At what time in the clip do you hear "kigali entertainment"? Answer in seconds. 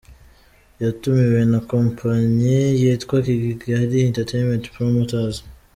3.25-4.63